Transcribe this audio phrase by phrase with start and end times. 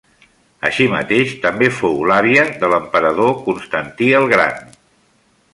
[0.69, 4.77] Així mateix també fou l'àvia de l'emperador Constantí el gran.